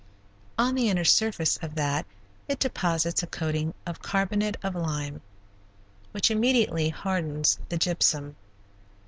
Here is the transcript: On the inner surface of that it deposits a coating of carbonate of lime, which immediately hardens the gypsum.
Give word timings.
On 0.57 0.73
the 0.73 0.89
inner 0.89 1.03
surface 1.05 1.57
of 1.61 1.75
that 1.75 2.07
it 2.47 2.57
deposits 2.57 3.21
a 3.21 3.27
coating 3.27 3.75
of 3.85 4.01
carbonate 4.01 4.57
of 4.63 4.73
lime, 4.73 5.21
which 6.11 6.31
immediately 6.31 6.89
hardens 6.89 7.59
the 7.69 7.77
gypsum. 7.77 8.35